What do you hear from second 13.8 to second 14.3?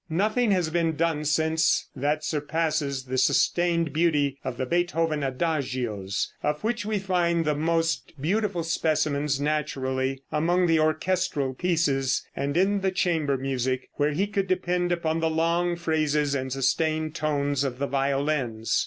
where he